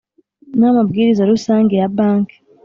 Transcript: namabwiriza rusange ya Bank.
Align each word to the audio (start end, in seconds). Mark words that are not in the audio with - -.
namabwiriza 0.59 1.29
rusange 1.31 1.73
ya 1.81 1.87
Bank. 1.97 2.27